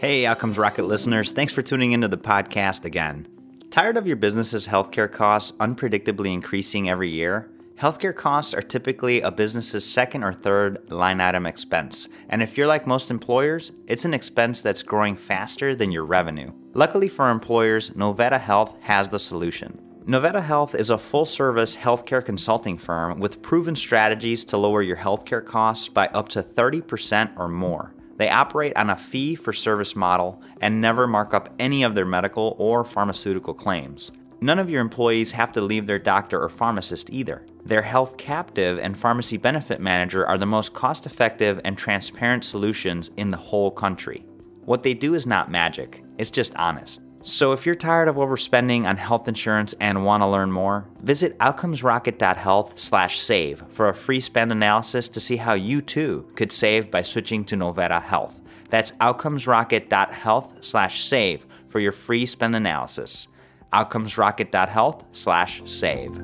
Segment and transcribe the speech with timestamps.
[0.00, 3.28] Hey, Outcomes Rocket listeners, thanks for tuning into the podcast again.
[3.68, 7.50] Tired of your business's healthcare costs unpredictably increasing every year?
[7.78, 12.66] Healthcare costs are typically a business's second or third line item expense, and if you're
[12.66, 16.50] like most employers, it's an expense that's growing faster than your revenue.
[16.72, 19.78] Luckily for employers, Novetta Health has the solution.
[20.06, 24.96] Novetta Health is a full service healthcare consulting firm with proven strategies to lower your
[24.96, 27.92] healthcare costs by up to 30% or more.
[28.20, 32.04] They operate on a fee for service model and never mark up any of their
[32.04, 34.12] medical or pharmaceutical claims.
[34.42, 37.46] None of your employees have to leave their doctor or pharmacist either.
[37.64, 43.10] Their health captive and pharmacy benefit manager are the most cost effective and transparent solutions
[43.16, 44.26] in the whole country.
[44.66, 47.00] What they do is not magic, it's just honest.
[47.22, 51.36] So if you're tired of overspending on health insurance and want to learn more, visit
[51.38, 57.44] outcomesrocket.health/save for a free spend analysis to see how you too could save by switching
[57.44, 58.40] to Novetta Health.
[58.70, 63.28] That's outcomesrocket.health/save for your free spend analysis.
[63.74, 66.20] outcomesrocket.health/save.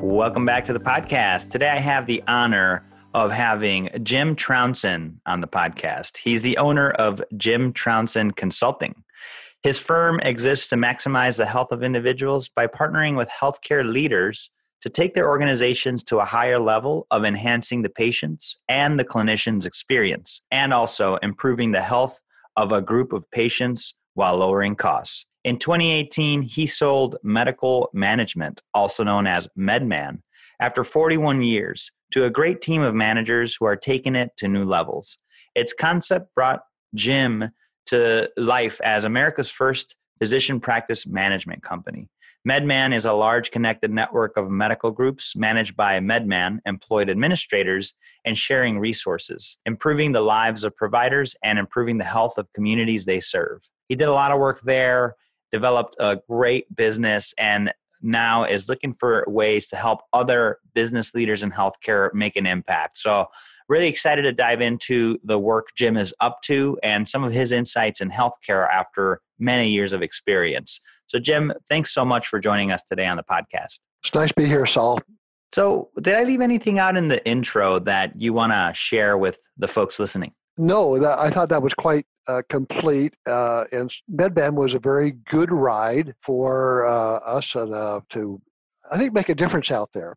[0.00, 1.50] Welcome back to the podcast.
[1.50, 6.18] Today I have the honor of having Jim Trounson on the podcast.
[6.18, 9.02] He's the owner of Jim Trounson Consulting.
[9.62, 14.50] His firm exists to maximize the health of individuals by partnering with healthcare leaders
[14.82, 19.66] to take their organizations to a higher level of enhancing the patient's and the clinician's
[19.66, 22.20] experience, and also improving the health
[22.56, 25.26] of a group of patients while lowering costs.
[25.44, 30.20] In 2018, he sold Medical Management, also known as MedMan,
[30.60, 34.64] after 41 years to a great team of managers who are taking it to new
[34.64, 35.18] levels.
[35.54, 36.60] Its concept brought
[36.94, 37.50] Jim
[37.86, 42.08] to life as America's first physician practice management company.
[42.48, 48.38] MedMan is a large connected network of medical groups managed by MedMan employed administrators and
[48.38, 53.60] sharing resources, improving the lives of providers and improving the health of communities they serve.
[53.88, 55.16] He did a lot of work there,
[55.52, 57.72] developed a great business, and
[58.02, 62.98] now is looking for ways to help other business leaders in healthcare make an impact.
[62.98, 63.26] So,
[63.68, 67.52] really excited to dive into the work Jim is up to and some of his
[67.52, 70.80] insights in healthcare after many years of experience.
[71.06, 73.80] So, Jim, thanks so much for joining us today on the podcast.
[74.02, 75.00] It's nice to be here, Saul.
[75.52, 79.38] So, did I leave anything out in the intro that you want to share with
[79.56, 80.32] the folks listening?
[80.58, 83.14] No, that, I thought that was quite uh, complete.
[83.26, 88.40] Uh, and MedMan was a very good ride for uh, us and, uh, to,
[88.90, 90.16] I think, make a difference out there.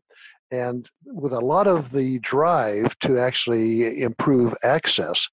[0.51, 5.27] And with a lot of the drive to actually improve access.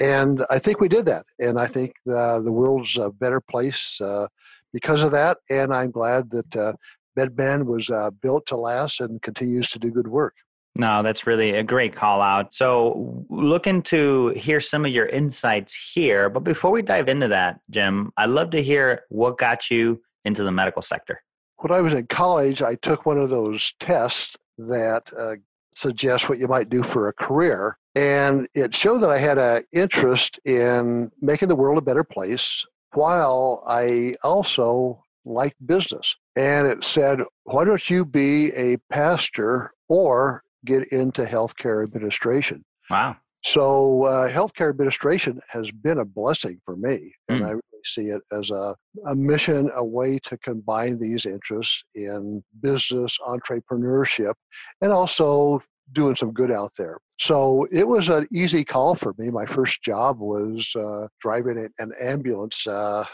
[0.00, 1.26] And I think we did that.
[1.40, 4.28] And I think uh, the world's a better place uh,
[4.72, 5.38] because of that.
[5.50, 6.76] And I'm glad that
[7.18, 7.90] MedMan was
[8.22, 10.34] built to last and continues to do good work.
[10.78, 12.52] No, that's really a great call out.
[12.52, 16.28] So, looking to hear some of your insights here.
[16.28, 20.44] But before we dive into that, Jim, I'd love to hear what got you into
[20.44, 21.22] the medical sector.
[21.58, 25.36] When I was in college, I took one of those tests that uh,
[25.74, 27.78] suggest what you might do for a career.
[27.94, 32.66] And it showed that I had an interest in making the world a better place
[32.92, 36.14] while I also liked business.
[36.36, 42.64] And it said, why don't you be a pastor or get into healthcare administration.
[42.90, 43.16] Wow.
[43.44, 47.46] So, uh, healthcare administration has been a blessing for me, and mm.
[47.46, 48.74] I really see it as a,
[49.06, 54.34] a mission, a way to combine these interests in business, entrepreneurship,
[54.80, 55.60] and also
[55.92, 56.98] doing some good out there.
[57.20, 59.30] So it was an easy call for me.
[59.30, 63.04] My first job was uh, driving an ambulance uh,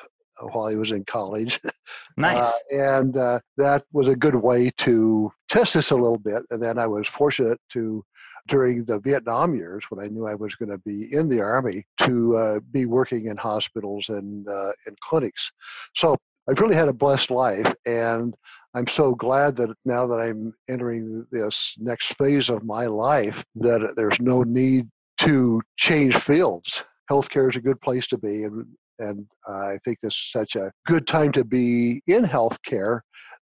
[0.50, 1.60] while he was in college.
[2.16, 2.52] Nice.
[2.72, 6.42] Uh, and uh, that was a good way to test this a little bit.
[6.50, 8.04] And then I was fortunate to,
[8.48, 11.84] during the Vietnam years, when I knew I was going to be in the Army,
[12.02, 15.50] to uh, be working in hospitals and uh, in clinics.
[15.94, 16.16] So
[16.48, 17.74] I've really had a blessed life.
[17.86, 18.34] And
[18.74, 23.94] I'm so glad that now that I'm entering this next phase of my life, that
[23.96, 24.88] there's no need
[25.18, 28.44] to change fields healthcare is a good place to be.
[28.44, 28.66] And
[28.98, 33.00] and I think this is such a good time to be in healthcare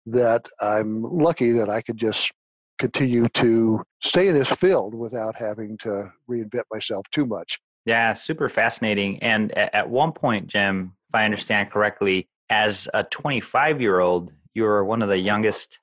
[0.06, 2.30] that I'm lucky that I could just
[2.78, 7.58] continue to stay in this field without having to reinvent myself too much.
[7.84, 9.18] Yeah, super fascinating.
[9.22, 14.62] And at one point, Jim, if I understand correctly, as a 25 year old, you
[14.62, 15.78] were one of the youngest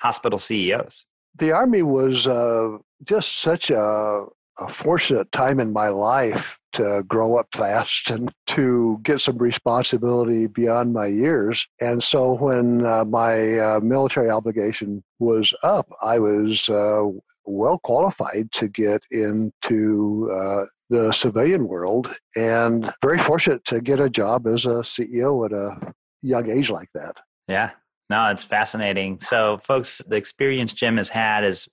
[0.00, 1.04] hospital CEOs.
[1.38, 4.24] The Army was uh, just such a,
[4.58, 10.46] a fortunate time in my life to grow up fast and to get some responsibility
[10.46, 11.66] beyond my years.
[11.80, 17.04] And so when uh, my uh, military obligation was up, I was uh,
[17.44, 24.10] well qualified to get into uh, the civilian world and very fortunate to get a
[24.10, 25.92] job as a CEO at a
[26.22, 27.16] young age like that.
[27.48, 27.70] Yeah,
[28.10, 29.20] no, it's fascinating.
[29.20, 31.68] So, folks, the experience Jim has had is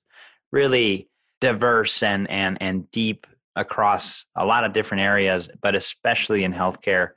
[0.51, 1.09] really
[1.44, 7.10] diverse and and and deep across a lot of different areas, but especially in healthcare.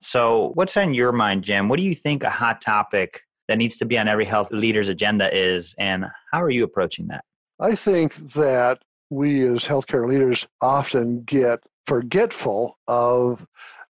[0.00, 1.68] So, what's on your mind, Jim?
[1.68, 4.88] What do you think a hot topic that needs to be on every health leader's
[4.88, 7.24] agenda is, and how are you approaching that?
[7.60, 8.78] I think that
[9.10, 13.46] we as healthcare leaders often get forgetful of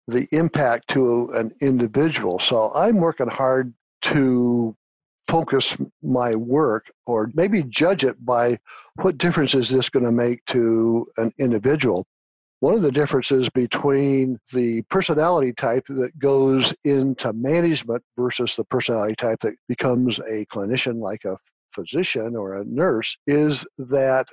[0.08, 2.38] the impact to an individual.
[2.38, 3.72] So I'm working hard
[4.02, 4.74] to
[5.32, 8.58] focus my work or maybe judge it by
[8.96, 12.04] what difference is this going to make to an individual.
[12.60, 19.14] One of the differences between the personality type that goes into management versus the personality
[19.14, 21.38] type that becomes a clinician like a
[21.74, 24.26] physician or a nurse is that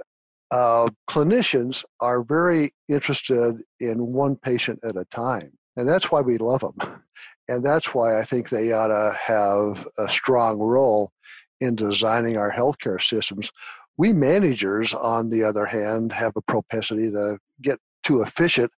[0.52, 5.54] uh, clinicians are very interested in one patient at a time.
[5.80, 7.04] And that's why we love them.
[7.48, 11.12] And that's why I think they ought to have a strong role
[11.62, 13.50] in designing our healthcare systems.
[13.98, 18.72] We managers, on the other hand, have a propensity to get too efficient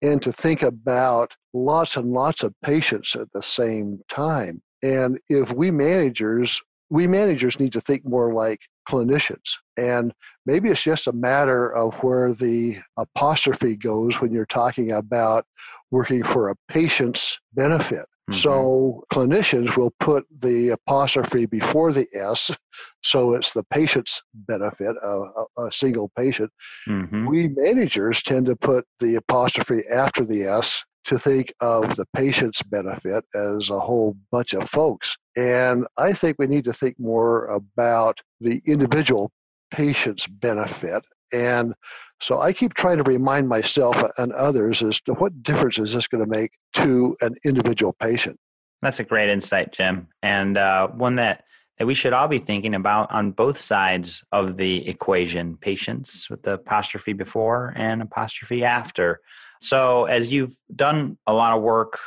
[0.00, 4.62] and to think about lots and lots of patients at the same time.
[4.82, 9.56] And if we managers we managers need to think more like clinicians.
[9.76, 10.12] And
[10.46, 15.44] maybe it's just a matter of where the apostrophe goes when you're talking about
[15.90, 18.06] working for a patient's benefit.
[18.30, 18.40] Mm-hmm.
[18.40, 22.56] So clinicians will put the apostrophe before the S,
[23.02, 26.50] so it's the patient's benefit, a, a, a single patient.
[26.88, 27.26] Mm-hmm.
[27.28, 32.62] We managers tend to put the apostrophe after the S to think of the patient's
[32.62, 35.16] benefit as a whole bunch of folks.
[35.36, 39.30] And I think we need to think more about the individual
[39.70, 41.04] patient's benefit.
[41.32, 41.74] And
[42.20, 46.06] so I keep trying to remind myself and others as to what difference is this
[46.06, 48.38] going to make to an individual patient.
[48.82, 51.44] That's a great insight, Jim, and uh, one that
[51.78, 56.42] that we should all be thinking about on both sides of the equation patients with
[56.42, 59.20] the apostrophe before and apostrophe after
[59.66, 61.98] so, as you've done a lot of work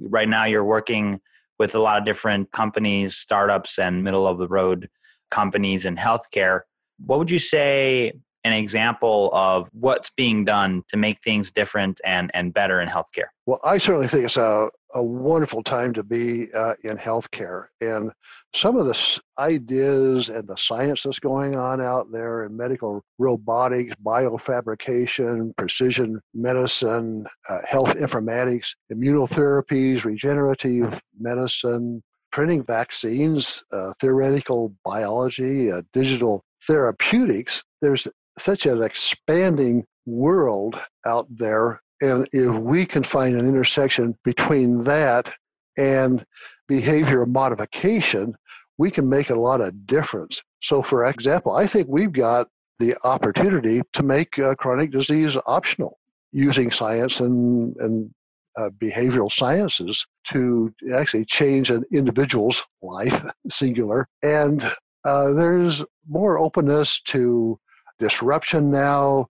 [0.00, 1.20] right now, you're working
[1.58, 4.88] with a lot of different companies, startups, and middle of the road
[5.30, 6.60] companies in healthcare.
[7.04, 12.30] What would you say an example of what's being done to make things different and,
[12.34, 13.28] and better in healthcare?
[13.46, 17.66] Well, I certainly think it's a, a wonderful time to be uh, in healthcare.
[17.80, 18.10] And
[18.54, 23.94] some of the ideas and the science that's going on out there in medical robotics,
[24.04, 32.02] biofabrication, precision medicine, uh, health informatics, immunotherapies, regenerative medicine,
[32.32, 38.08] printing vaccines, uh, theoretical biology, uh, digital therapeutics, there's
[38.38, 41.80] such an expanding world out there.
[42.00, 45.32] And if we can find an intersection between that
[45.78, 46.24] and
[46.68, 48.34] behavior modification,
[48.78, 50.42] we can make a lot of difference.
[50.62, 52.48] So, for example, I think we've got
[52.78, 55.98] the opportunity to make uh, chronic disease optional
[56.32, 58.10] using science and, and
[58.58, 64.08] uh, behavioral sciences to actually change an individual's life, singular.
[64.22, 64.64] And
[65.04, 67.58] uh, there's more openness to
[68.02, 69.26] disruption now.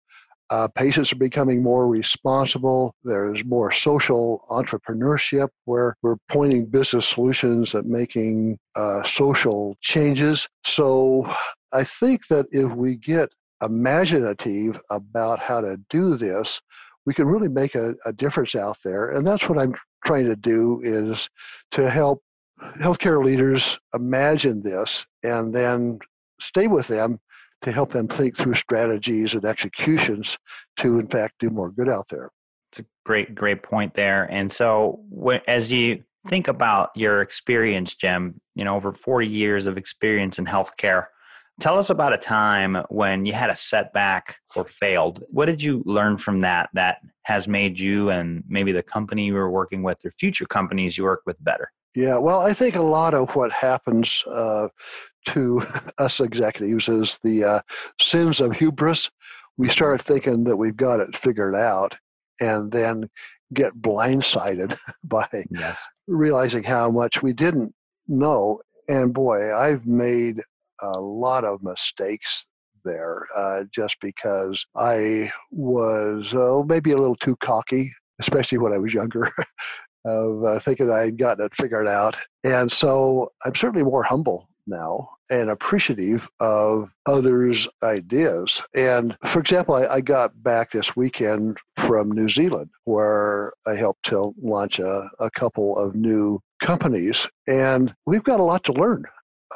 [0.50, 2.94] Uh, patients are becoming more responsible.
[3.04, 10.48] There's more social entrepreneurship where we're pointing business solutions at making uh, social changes.
[10.64, 11.26] So
[11.72, 13.30] I think that if we get
[13.62, 16.60] imaginative about how to do this,
[17.06, 19.10] we can really make a, a difference out there.
[19.10, 19.74] And that's what I'm
[20.04, 21.28] trying to do is
[21.72, 22.22] to help
[22.78, 25.98] healthcare leaders imagine this and then
[26.40, 27.18] stay with them
[27.62, 30.38] to help them think through strategies and executions
[30.78, 32.30] to, in fact, do more good out there.
[32.70, 34.24] It's a great, great point there.
[34.24, 35.00] And so,
[35.46, 40.46] as you think about your experience, Jim, you know, over 40 years of experience in
[40.46, 41.06] healthcare,
[41.60, 45.22] tell us about a time when you had a setback or failed.
[45.28, 49.34] What did you learn from that that has made you and maybe the company you
[49.34, 51.70] were working with or future companies you work with better?
[51.94, 54.68] Yeah, well, I think a lot of what happens uh,
[55.26, 55.62] to
[55.98, 57.60] us executives is the uh,
[58.00, 59.10] sins of hubris.
[59.56, 61.96] We start thinking that we've got it figured out
[62.40, 63.08] and then
[63.52, 65.82] get blindsided by yes.
[66.06, 67.74] realizing how much we didn't
[68.08, 68.60] know.
[68.88, 70.42] And boy, I've made
[70.80, 72.46] a lot of mistakes
[72.84, 78.78] there uh, just because I was oh, maybe a little too cocky, especially when I
[78.78, 79.30] was younger.
[80.04, 82.16] of uh, thinking I had gotten it figured out.
[82.44, 88.62] And so I'm certainly more humble now and appreciative of others' ideas.
[88.74, 94.04] And for example, I, I, got back this weekend from New Zealand where I helped
[94.06, 97.26] to launch a, a couple of new companies.
[97.46, 99.04] And we've got a lot to learn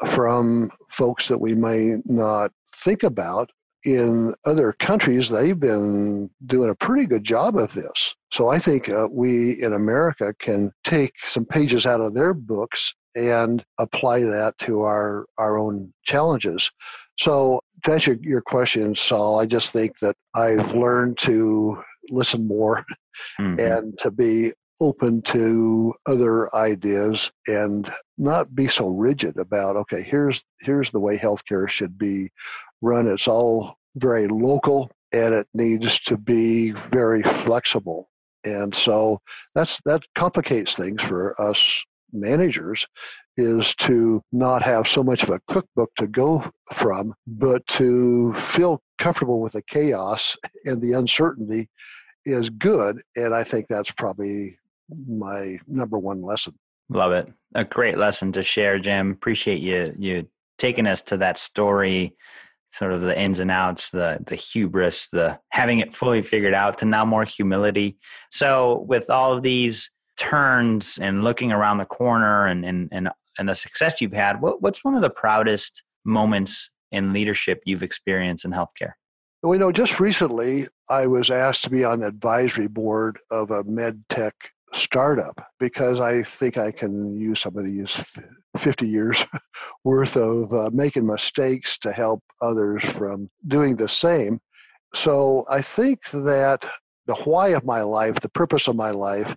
[0.06, 3.50] from folks that we may not think about
[3.86, 8.14] in other countries, they've been doing a pretty good job of this.
[8.32, 12.92] So I think uh, we in America can take some pages out of their books
[13.16, 16.70] and apply that to our, our own challenges.
[17.18, 22.84] So to answer your question, Saul, I just think that I've learned to listen more
[23.40, 23.58] mm-hmm.
[23.58, 30.44] and to be open to other ideas and not be so rigid about okay here's
[30.60, 32.30] here's the way healthcare should be
[32.82, 33.08] run.
[33.08, 38.10] It's all very local and it needs to be very flexible.
[38.44, 39.20] And so
[39.54, 42.86] that's that complicates things for us managers
[43.36, 48.80] is to not have so much of a cookbook to go from, but to feel
[48.98, 51.68] comfortable with the chaos and the uncertainty
[52.24, 53.02] is good.
[53.14, 54.58] And I think that's probably
[55.08, 56.54] my number one lesson.
[56.88, 57.32] Love it.
[57.54, 59.10] A great lesson to share, Jim.
[59.10, 62.16] Appreciate you you taking us to that story
[62.72, 66.78] sort of the ins and outs, the the hubris, the having it fully figured out
[66.78, 67.96] to now more humility.
[68.30, 73.08] So with all of these turns and looking around the corner and and and,
[73.38, 77.82] and the success you've had, what, what's one of the proudest moments in leadership you've
[77.82, 78.92] experienced in healthcare?
[79.42, 83.50] Well, you know, just recently I was asked to be on the advisory board of
[83.50, 84.34] a med tech
[84.72, 88.02] startup because I think I can use some of these
[88.56, 89.24] 50 years
[89.84, 94.40] worth of uh, making mistakes to help others from doing the same.
[94.94, 96.66] So I think that
[97.06, 99.36] the why of my life, the purpose of my life,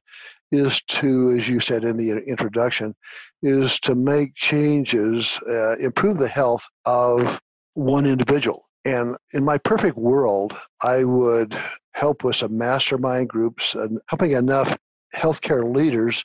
[0.52, 2.96] is to, as you said in the introduction,
[3.42, 7.42] is to make changes, uh, improve the health of
[7.74, 8.64] one individual.
[8.86, 11.56] And in my perfect world, I would
[11.94, 14.76] help with some mastermind groups and helping enough
[15.16, 16.24] healthcare leaders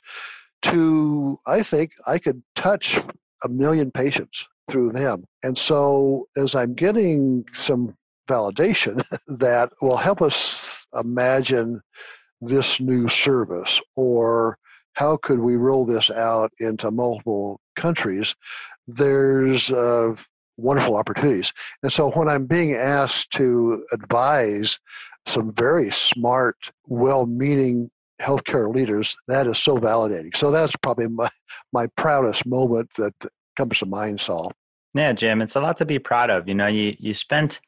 [0.63, 2.99] to, I think, I could touch
[3.43, 5.25] a million patients through them.
[5.43, 7.95] And so as I'm getting some
[8.27, 11.81] validation that will help us imagine
[12.41, 14.57] this new service or
[14.93, 18.33] how could we roll this out into multiple countries,
[18.87, 20.15] there's uh,
[20.57, 21.51] wonderful opportunities.
[21.83, 24.79] And so when I'm being asked to advise
[25.25, 27.89] some very smart, well meaning
[28.21, 30.35] healthcare leaders, that is so validating.
[30.35, 31.29] So that's probably my,
[31.73, 33.13] my proudest moment that
[33.57, 34.51] comes to mind, Saul.
[34.93, 36.47] Yeah, Jim, it's a lot to be proud of.
[36.47, 37.59] You know, you, you spent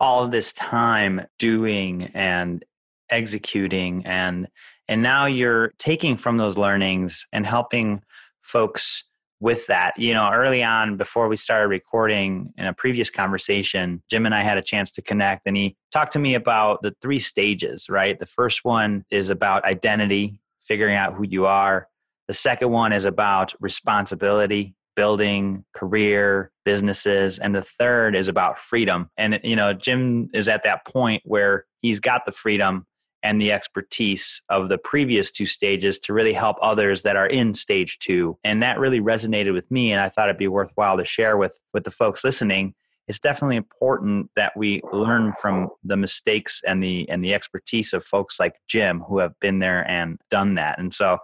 [0.00, 2.64] all this time doing and
[3.12, 4.48] executing and
[4.88, 8.02] and now you're taking from those learnings and helping
[8.42, 9.04] folks
[9.40, 9.92] with that.
[9.96, 14.42] You know, early on, before we started recording in a previous conversation, Jim and I
[14.42, 18.18] had a chance to connect, and he talked to me about the three stages, right?
[18.18, 21.88] The first one is about identity, figuring out who you are.
[22.28, 27.38] The second one is about responsibility, building career, businesses.
[27.38, 29.10] And the third is about freedom.
[29.16, 32.86] And, you know, Jim is at that point where he's got the freedom
[33.22, 37.54] and the expertise of the previous two stages to really help others that are in
[37.54, 38.36] stage two.
[38.44, 39.92] And that really resonated with me.
[39.92, 42.74] And I thought it'd be worthwhile to share with, with the folks listening.
[43.08, 48.04] It's definitely important that we learn from the mistakes and the and the expertise of
[48.04, 50.78] folks like Jim who have been there and done that.
[50.78, 51.18] And so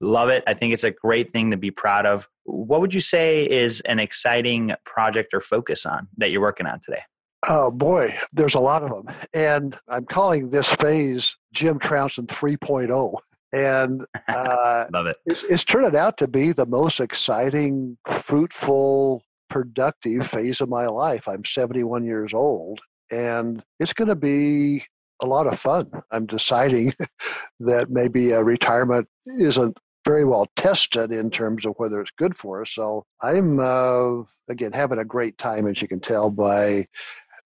[0.00, 0.44] love it.
[0.46, 2.28] I think it's a great thing to be proud of.
[2.44, 6.80] What would you say is an exciting project or focus on that you're working on
[6.80, 7.02] today?
[7.48, 9.14] Oh boy, there's a lot of them.
[9.34, 13.16] And I'm calling this phase Jim Trounson 3.0.
[13.52, 15.16] And uh, love it.
[15.26, 21.28] It's, it's turned out to be the most exciting, fruitful, productive phase of my life.
[21.28, 24.84] I'm 71 years old, and it's going to be
[25.22, 25.90] a lot of fun.
[26.10, 26.92] I'm deciding
[27.60, 32.62] that maybe a retirement isn't very well tested in terms of whether it's good for
[32.62, 32.72] us.
[32.72, 36.86] So I'm, uh, again, having a great time, as you can tell by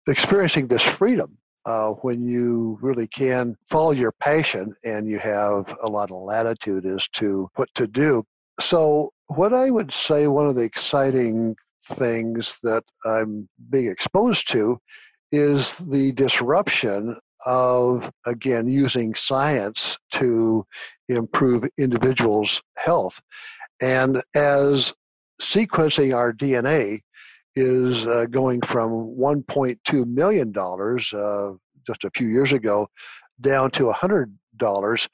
[0.08, 5.88] experiencing this freedom uh, when you really can follow your passion and you have a
[5.88, 8.24] lot of latitude as to what to do.
[8.60, 14.80] So, what I would say one of the exciting things that I'm being exposed to
[15.32, 20.66] is the disruption of, again, using science to
[21.10, 23.20] improve individuals' health.
[23.82, 24.94] And as
[25.42, 27.02] sequencing our DNA
[27.58, 32.88] is uh, going from $1.2 million uh, just a few years ago
[33.42, 35.08] down to $100,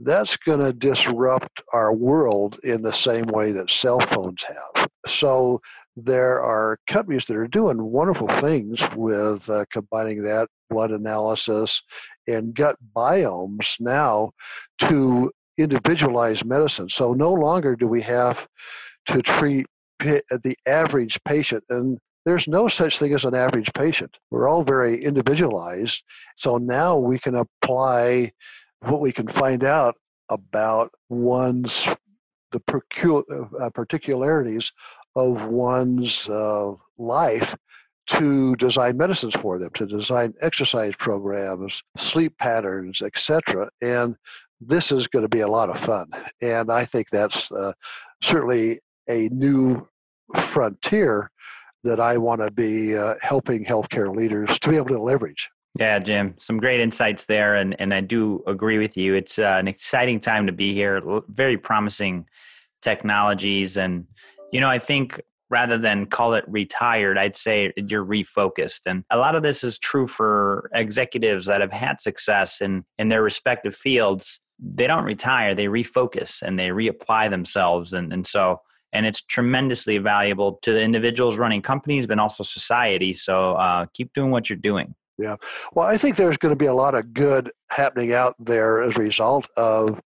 [0.00, 4.88] that's going to disrupt our world in the same way that cell phones have.
[5.06, 5.60] So
[5.94, 11.82] there are companies that are doing wonderful things with uh, combining that blood analysis
[12.26, 14.30] and gut biomes now
[14.78, 16.88] to individualize medicine.
[16.88, 18.48] So no longer do we have
[19.08, 19.66] to treat
[20.00, 21.64] the average patient.
[21.68, 24.16] And there's no such thing as an average patient.
[24.30, 26.02] We're all very individualized.
[26.36, 28.32] So now we can apply
[28.80, 29.94] what we can find out
[30.28, 31.86] about one's
[32.52, 32.60] the
[33.60, 34.72] uh, particularities
[35.14, 37.54] of one's uh, life
[38.08, 43.68] to design medicines for them, to design exercise programs, sleep patterns, etc.
[43.80, 44.16] And
[44.60, 46.10] this is going to be a lot of fun.
[46.42, 47.72] And I think that's uh,
[48.22, 49.86] certainly a new
[50.36, 51.30] frontier
[51.84, 55.50] that I want to be uh, helping healthcare leaders to be able to leverage.
[55.78, 59.14] Yeah, Jim, some great insights there, and and I do agree with you.
[59.14, 61.00] It's uh, an exciting time to be here.
[61.28, 62.26] Very promising
[62.82, 64.04] technologies, and
[64.52, 68.82] you know, I think rather than call it retired, I'd say you're refocused.
[68.86, 73.08] And a lot of this is true for executives that have had success in in
[73.08, 74.40] their respective fields.
[74.58, 78.60] They don't retire; they refocus and they reapply themselves, and and so
[78.92, 83.14] and it's tremendously valuable to the individuals running companies, but also society.
[83.14, 84.94] So uh, keep doing what you're doing.
[85.18, 85.36] Yeah.
[85.74, 88.96] Well, I think there's going to be a lot of good happening out there as
[88.96, 90.00] a result of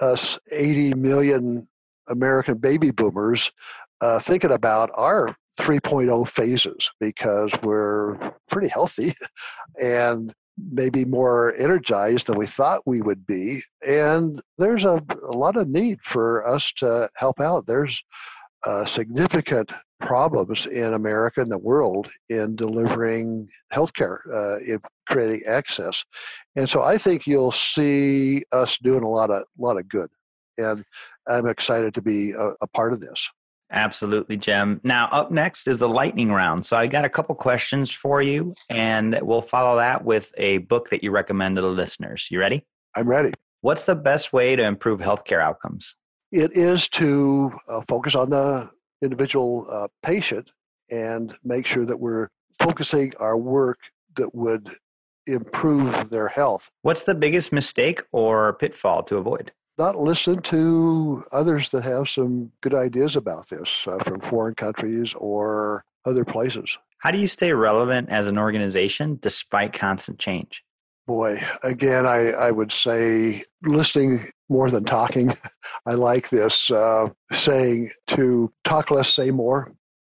[0.00, 1.68] us 80 million
[2.08, 3.50] American baby boomers
[4.00, 9.14] uh, thinking about our 3.0 phases because we're pretty healthy
[9.82, 13.62] and maybe more energized than we thought we would be.
[13.86, 17.66] And there's a, a lot of need for us to help out.
[17.66, 18.02] There's
[18.66, 26.04] uh, significant problems in America and the world in delivering healthcare, uh, in creating access.
[26.56, 30.08] And so I think you'll see us doing a lot of lot of good.
[30.58, 30.84] And
[31.26, 33.28] I'm excited to be a, a part of this.
[33.72, 34.80] Absolutely, Jim.
[34.84, 36.64] Now, up next is the lightning round.
[36.64, 40.90] So, I got a couple questions for you, and we'll follow that with a book
[40.90, 42.28] that you recommend to the listeners.
[42.30, 42.64] You ready?
[42.96, 43.32] I'm ready.
[43.62, 45.96] What's the best way to improve healthcare outcomes?
[46.30, 48.68] It is to uh, focus on the
[49.02, 50.50] individual uh, patient
[50.90, 53.78] and make sure that we're focusing our work
[54.16, 54.70] that would
[55.26, 56.70] improve their health.
[56.82, 59.52] What's the biggest mistake or pitfall to avoid?
[59.78, 65.14] Not listen to others that have some good ideas about this uh, from foreign countries
[65.16, 66.76] or other places.
[66.98, 70.62] How do you stay relevant as an organization despite constant change?
[71.06, 75.36] Boy, again, I, I would say listening more than talking.
[75.86, 79.72] I like this uh, saying to talk less, say more.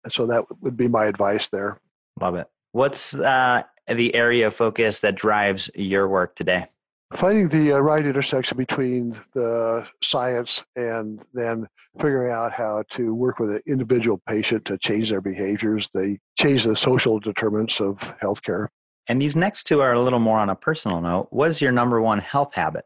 [0.06, 1.82] And so that would be my advice there.
[2.22, 2.48] Love it.
[2.72, 6.68] What's uh, the area of focus that drives your work today?
[7.14, 11.68] Finding the uh, right intersection between the science and then
[12.00, 15.90] figuring out how to work with an individual patient to change their behaviors.
[15.94, 18.68] They change the social determinants of healthcare.
[19.08, 21.28] And these next two are a little more on a personal note.
[21.32, 22.84] What is your number one health habit?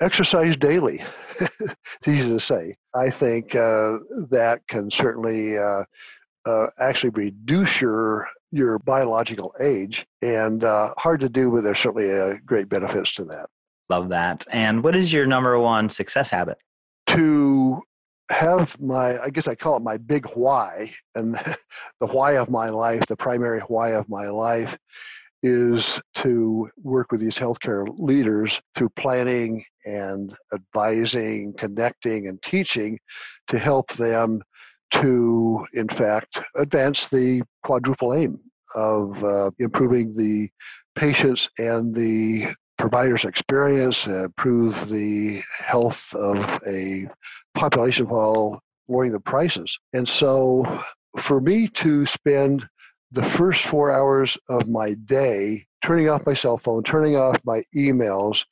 [0.00, 1.04] Exercise daily.
[1.40, 2.76] it's easy to say.
[2.94, 3.98] I think uh,
[4.30, 5.82] that can certainly uh,
[6.46, 12.10] uh, actually reduce your your biological age, and uh, hard to do, but there's certainly
[12.10, 13.48] a great benefits to that.
[13.88, 14.46] Love that.
[14.50, 16.58] And what is your number one success habit?
[17.08, 17.82] To
[18.30, 21.34] have my, I guess I call it my big why, and
[22.00, 24.78] the why of my life, the primary why of my life
[25.42, 32.98] is to work with these healthcare leaders through planning and advising, connecting, and teaching
[33.48, 34.42] to help them
[34.92, 38.38] to, in fact, advance the quadruple aim
[38.74, 40.48] of uh, improving the
[40.94, 42.46] patients and the
[42.78, 47.06] provider's experience, improve the health of a
[47.54, 49.78] population while lowering the prices.
[49.92, 50.82] And so,
[51.18, 52.66] for me to spend
[53.12, 57.62] the first four hours of my day turning off my cell phone, turning off my
[57.74, 58.44] emails,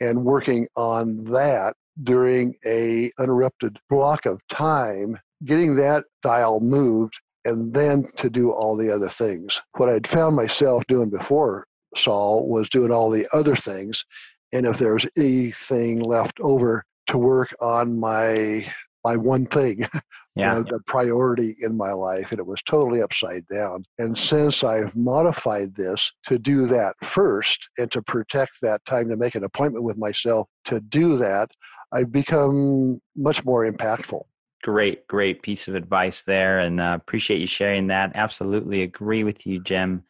[0.00, 7.14] and working on that during a uninterrupted block of time getting that dial moved
[7.46, 9.60] and then to do all the other things.
[9.76, 14.04] What I'd found myself doing before Saul was doing all the other things.
[14.52, 18.66] And if there was anything left over to work on my
[19.04, 19.86] my one thing,
[20.34, 20.56] yeah.
[20.56, 23.84] the, the priority in my life, and it was totally upside down.
[24.00, 29.16] And since I've modified this to do that first and to protect that time to
[29.16, 31.52] make an appointment with myself to do that,
[31.92, 34.22] I've become much more impactful
[34.66, 38.10] great, great piece of advice there, and uh, appreciate you sharing that.
[38.16, 40.02] Absolutely agree with you, Jim.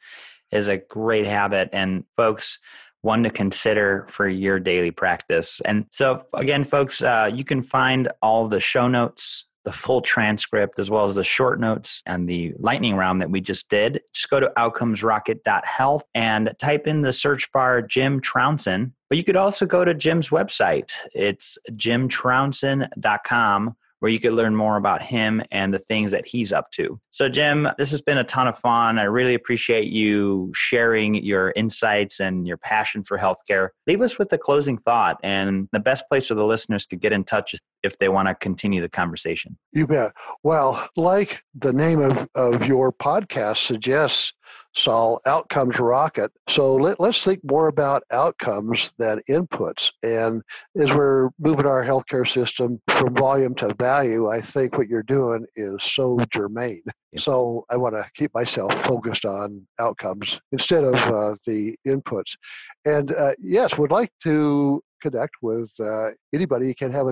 [0.50, 2.58] Is a great habit, and folks,
[3.02, 5.60] one to consider for your daily practice.
[5.66, 10.78] And so, again, folks, uh, you can find all the show notes the full transcript,
[10.78, 14.30] as well as the short notes and the lightning round that we just did, just
[14.30, 18.92] go to outcomesrocket.health and type in the search bar Jim Trounson.
[19.08, 20.92] But you could also go to Jim's website.
[21.12, 26.70] It's jimtrounson.com where you could learn more about him and the things that he's up
[26.72, 27.00] to.
[27.10, 28.98] So, Jim, this has been a ton of fun.
[28.98, 33.68] I really appreciate you sharing your insights and your passion for healthcare.
[33.86, 37.12] Leave us with the closing thought and the best place for the listeners to get
[37.12, 39.56] in touch if they want to continue the conversation.
[39.72, 40.12] You bet.
[40.42, 44.32] Well, like the name of, of your podcast suggests,
[44.76, 46.30] Saul, outcomes rocket.
[46.48, 49.90] So let, us think more about outcomes than inputs.
[50.02, 50.42] And
[50.78, 55.46] as we're moving our healthcare system from volume to value, I think what you're doing
[55.56, 56.84] is so germane.
[57.16, 62.36] So I want to keep myself focused on outcomes instead of uh, the inputs.
[62.84, 67.06] And uh, yes, would like to connect with uh, anybody who can have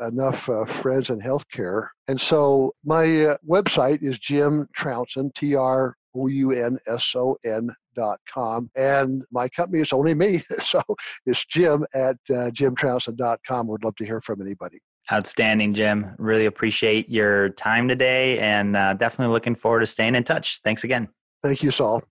[0.00, 1.88] enough uh, friends in healthcare.
[2.08, 7.36] And so my uh, website is Jim Trounson, T R O U N S O
[7.44, 8.70] N dot com.
[8.76, 10.42] And my company is only me.
[10.62, 10.82] So
[11.26, 13.66] it's Jim at uh, jimtrounson.com.
[13.66, 14.78] Would love to hear from anybody.
[15.10, 16.14] Outstanding, Jim.
[16.18, 20.60] Really appreciate your time today and uh, definitely looking forward to staying in touch.
[20.62, 21.08] Thanks again.
[21.42, 22.04] Thank you, Saul.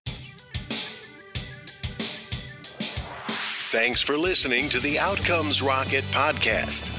[3.71, 6.98] Thanks for listening to the Outcomes Rocket podcast.